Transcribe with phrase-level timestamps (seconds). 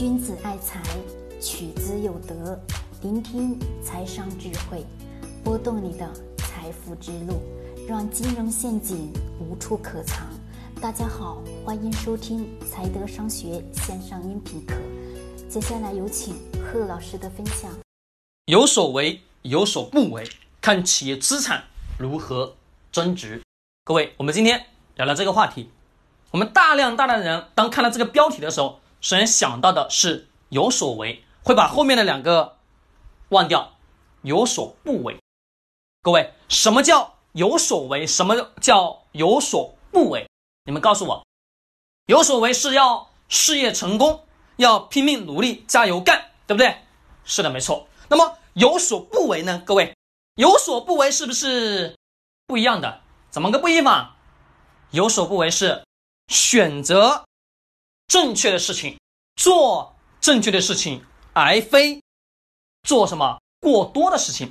[0.00, 0.80] 君子爱财，
[1.42, 2.58] 取之有德。
[3.02, 4.82] 聆听财商智慧，
[5.44, 7.42] 拨动你的财富之路，
[7.86, 10.26] 让金融陷阱无处可藏。
[10.80, 14.74] 大家好，欢迎收听财德商学线上音频课。
[15.50, 17.70] 接下来有请贺老师的分享。
[18.46, 20.26] 有所为，有所不为，
[20.62, 21.64] 看企业资产
[21.98, 22.54] 如何
[22.90, 23.42] 增值。
[23.84, 24.64] 各位，我们今天
[24.96, 25.68] 聊聊这个话题。
[26.30, 32.58] 我们大量大量的人，当看到这个标题的时候，首先想到的是有所为，会把后面的两个
[33.30, 33.72] 忘掉，
[34.22, 35.18] 有所不为。
[36.02, 38.06] 各位，什么叫有所为？
[38.06, 40.28] 什么叫有所不为？
[40.64, 41.24] 你们告诉我，
[42.06, 44.24] 有所为是要事业成功，
[44.56, 46.76] 要拼命努力，加油干，对不对？
[47.24, 47.88] 是的，没错。
[48.08, 49.62] 那么有所不为呢？
[49.64, 49.96] 各位，
[50.34, 51.96] 有所不为是不是
[52.46, 53.00] 不一样的？
[53.30, 54.16] 怎么个不一样？
[54.90, 55.86] 有所不为是
[56.28, 57.24] 选择。
[58.10, 58.98] 正确的事情，
[59.36, 62.02] 做正确的事情，而非
[62.82, 64.50] 做什么过多的事情，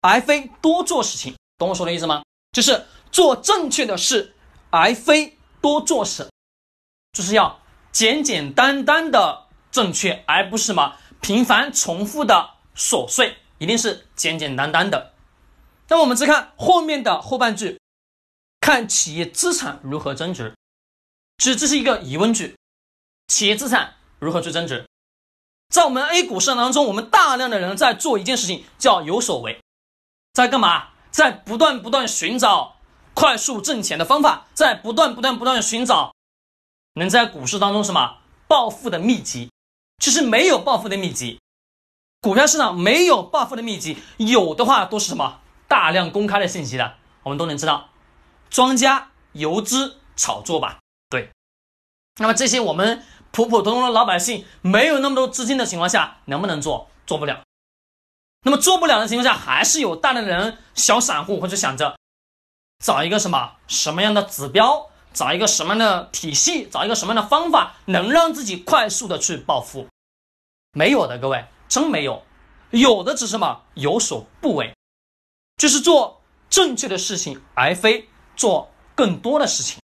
[0.00, 2.22] 而非多做事情，懂我说的意思吗？
[2.52, 4.36] 就是做正确的事，
[4.70, 6.30] 而非多做事，
[7.12, 15.14] 就是要简简单单的正确，而不是什么频繁重复的琐碎，一定是简简单单的。
[15.88, 17.80] 那我们再看后面的后半句，
[18.60, 20.54] 看企业资产如何增值，
[21.38, 22.54] 其实这是一个疑问句。
[23.28, 24.86] 企业资产如何去增值？
[25.68, 29.62] 在我们 A 股市场当中，我们大量的人在做一件事情，叫有所为，
[30.32, 30.88] 在干嘛？
[31.10, 32.76] 在不断不断寻找
[33.12, 36.14] 快速挣钱的方法，在不断不断不断寻找
[36.94, 39.50] 能在股市当中什么暴富的秘籍。
[39.98, 41.40] 其实没有暴富的秘籍，
[42.22, 47.90] 股票市场没有暴富的秘籍，有的话都是什么大量公开的信息的，我们都能知道，
[48.48, 50.78] 庄家游资炒作吧？
[51.10, 51.30] 对，
[52.16, 53.04] 那么这些我们。
[53.30, 56.88] 普普通通的老百姓没有那么多资金的情况下，能不能做？
[57.06, 57.42] 做不了。
[58.42, 61.96] 那么做不了的情况下，还是有大量的人小散户或者想着
[62.84, 69.88] 找一个什么什么样的指标，找一个什么样的体系，找一个什么样的方法，能让自己快速的去暴富？
[70.72, 72.22] 没有的，各位，真没有。
[72.70, 74.74] 有的只是什么有所不为，
[75.56, 76.20] 就是做
[76.50, 79.78] 正确的事情，而非做更多的事情。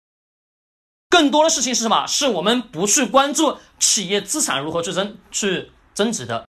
[1.14, 2.08] 更多的事情是什么？
[2.08, 6.48] 是我们不去关注企业资产如何去增去增值的，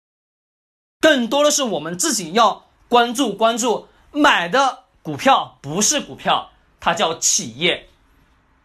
[1.01, 7.89] 更多的是我们自己要关注关注买的股票不是股票，它叫企业。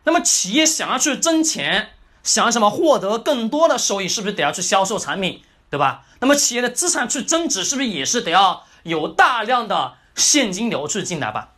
[0.04, 1.90] 那么企业想要去挣钱，
[2.22, 6.06] 想要什么获得更多的收益，是不是得要去销售产品，对吧？
[6.20, 11.54] 那么企业的资产去增值，是不是也是得要有大量的现金流去进来吧？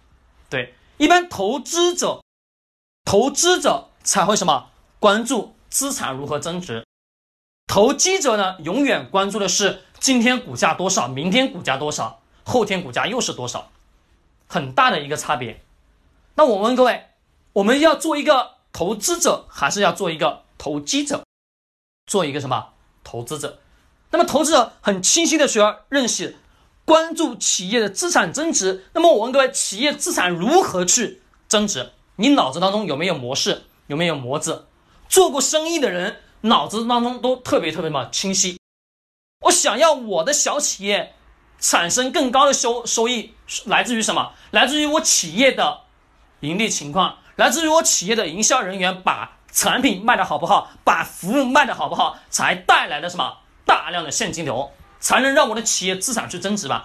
[0.48, 2.22] 对，一般投资者，
[3.04, 3.88] 投资者。
[4.02, 6.86] 才会什么关注资产如何增值，
[7.66, 13.70] 投机者呢，永远关注的是今天股价多少，明天股价多少，后天股价又是多少，
[14.46, 15.62] 很大的一个差别。
[16.34, 17.08] 那我问各位，
[17.54, 21.22] 我们要做一个投资者，还是要做一个投机者？
[22.06, 22.70] 做一个什么
[23.04, 23.58] 投资者？
[24.10, 26.36] 那么投资者很清晰的需要认识，
[26.84, 28.86] 关注企业的资产增值。
[28.94, 31.92] 那么我问各位，企业资产如何去增值？
[32.16, 33.62] 你脑子当中有没有模式？
[33.90, 34.68] 有没有模子？
[35.08, 38.56] 做过生意的人脑子当中都特别特别嘛清晰。
[39.46, 41.16] 我想要我的小企业
[41.58, 43.34] 产生更高的收收益，
[43.64, 44.32] 来自于什么？
[44.52, 45.80] 来自于我企业的
[46.38, 56.84] 盈利情况，来自于我企业的营销人员把产品卖的好不好，把服务卖的好不好，才带来的什么大量的现金流，才能让我的企业资产去增值吧。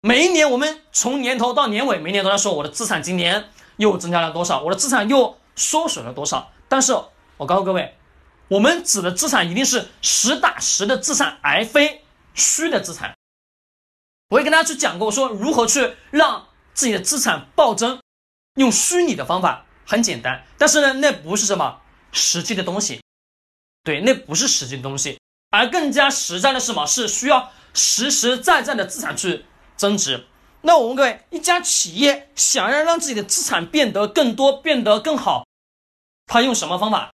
[0.00, 5.36] 每一年我们从年头到年尾，每年都在说我的资产今年又增加了多少，我的资产又。
[5.56, 6.52] 缩水了多少？
[6.68, 6.92] 但是
[7.36, 7.96] 我告诉各位，
[8.48, 12.04] 我们指的资产一定是实打实的资产，而非
[12.34, 13.14] 虚的资产。
[14.30, 18.00] 我也跟大家去讲过，说如何去让自己的资产暴增，
[18.54, 23.00] 用虚拟的方法很简单，但是呢，那不是什么实际的东西，
[23.84, 26.86] 对，那不是实际的东西，而更加实在的是什么？
[26.86, 29.44] 是需要实实在在的资产去
[29.76, 30.26] 增值。
[30.62, 35.43] 那我问各位，一家企业想要让自己的资产变得更多、变得更好，
[36.26, 37.10] 他用什么方法？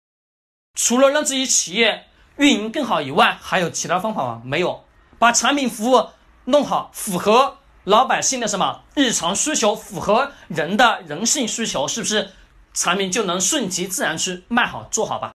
[0.75, 4.43] 除了让自己企业运营更好以外，还有其他方法吗？
[4.45, 4.85] 没有，
[5.19, 6.11] 把产品服务
[6.45, 12.33] 弄好，符合老百姓的什么日常需求，符合人的人性需求，是不是
[12.73, 15.33] 产品就能顺其自然去卖好、做好吧？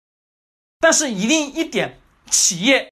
[0.80, 2.00] 但是一定一点，
[2.30, 2.92] 企业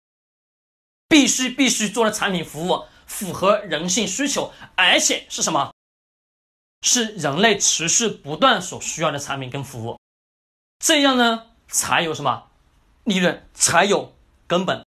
[1.07, 2.85] 必须必须做的产品服务。
[3.07, 5.71] 符合人性需求，而且是什么？
[6.81, 9.97] 是人类持续不断所需要的产品跟服务，
[10.79, 12.47] 这样呢才有什么
[13.03, 14.13] 利润，才有
[14.47, 14.85] 根本。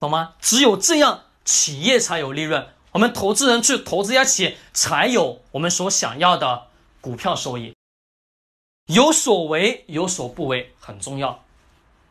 [0.00, 0.34] 懂吗？
[0.40, 6.64] 只有这样，企业才有利润，我们投资人去投资一家企业，才有我们所想要的
[7.00, 7.74] 股票收益。
[8.86, 11.42] 有所为，有所不为，很重要。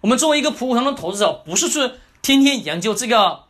[0.02, 1.94] 我们作为一个普普通通投资者，不是去
[2.24, 3.44] 天天研究这个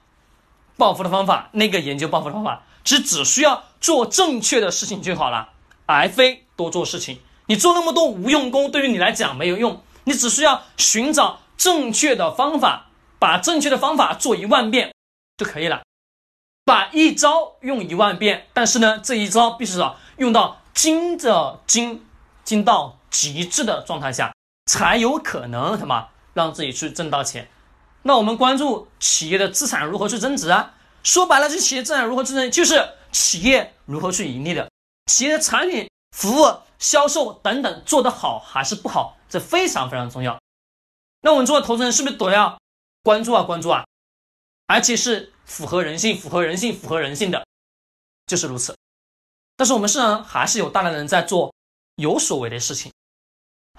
[0.75, 5.53] 暴富的方法，那个研究暴富的方法，只只需要做正确的事情就好了，
[5.85, 7.21] 而非多做事情。
[7.47, 9.81] 你做那么多无用功，对于你来讲没有用。
[10.05, 12.87] 你只需要寻找正确的方法，
[13.19, 14.93] 把正确的方法做一万遍
[15.37, 15.81] 就可以了。
[16.65, 22.05] 把一招用一万遍，但是呢，这一招必须要用到精的精，
[22.43, 22.99] 精到。
[23.13, 24.33] 极致的状态下，
[24.65, 27.47] 才有可能什么让自己去挣到钱。
[28.01, 30.73] 那我们关注企业的资产如何去增值啊？
[31.03, 34.67] 说白了，这企业资产如何增值，就是企业如何去盈利的。
[35.05, 35.87] 企业的产品、
[36.17, 40.37] 服务、销售等等做得好还是不好，这非常非常重要。
[41.21, 42.59] 那我们作为投资人，是不是都要
[43.03, 43.41] 关注啊？
[43.43, 43.85] 关注啊！
[44.67, 47.45] 而且是符合人性、符合人性、符合人性的，
[48.27, 48.75] 就是如此。
[49.55, 51.53] 但是我们市场还是有大量的人在做
[51.95, 52.91] 有所为的事情。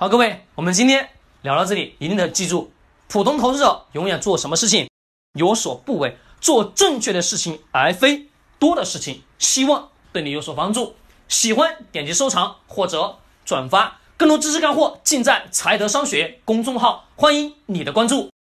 [0.00, 1.10] 好，各位，我们今天
[1.42, 2.72] 聊到这里，一定得记住，
[3.08, 4.88] 普通投资者永远做什么事情
[5.34, 9.22] 有所不为，做正确的事情，而非多的事情。
[9.38, 10.96] 希望对你有所帮助。
[11.28, 18.33] 喜欢点击收藏或者转发，更多知识干货尽在财德商学公众号，欢迎你的关注。